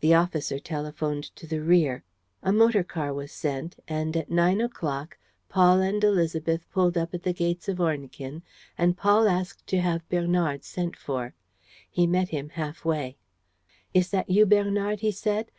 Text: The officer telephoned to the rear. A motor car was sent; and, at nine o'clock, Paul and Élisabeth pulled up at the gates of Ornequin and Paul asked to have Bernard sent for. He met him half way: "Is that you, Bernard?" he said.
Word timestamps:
The 0.00 0.12
officer 0.14 0.58
telephoned 0.58 1.22
to 1.36 1.46
the 1.46 1.60
rear. 1.62 2.02
A 2.42 2.52
motor 2.52 2.82
car 2.82 3.14
was 3.14 3.30
sent; 3.30 3.76
and, 3.86 4.16
at 4.16 4.28
nine 4.28 4.60
o'clock, 4.60 5.16
Paul 5.48 5.78
and 5.80 6.02
Élisabeth 6.02 6.62
pulled 6.72 6.98
up 6.98 7.14
at 7.14 7.22
the 7.22 7.32
gates 7.32 7.68
of 7.68 7.78
Ornequin 7.80 8.42
and 8.76 8.96
Paul 8.96 9.28
asked 9.28 9.64
to 9.68 9.80
have 9.80 10.08
Bernard 10.08 10.64
sent 10.64 10.96
for. 10.96 11.36
He 11.88 12.04
met 12.04 12.30
him 12.30 12.48
half 12.48 12.84
way: 12.84 13.16
"Is 13.92 14.10
that 14.10 14.28
you, 14.28 14.44
Bernard?" 14.44 15.02
he 15.02 15.12
said. 15.12 15.52